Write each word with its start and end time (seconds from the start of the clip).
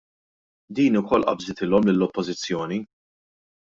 Din 0.77 0.97
ukoll 1.01 1.23
qabżitilhom 1.29 1.85
lill-Oppożizzjoni. 1.91 2.85